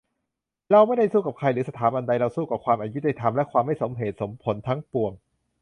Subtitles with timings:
[0.71, 5.11] "เราไม่ได้สู้กับใคร หรือสถาบันใด เราสู้กับความอยุติธรรมและความไม่สมเหตุสมผลทั้งปวง"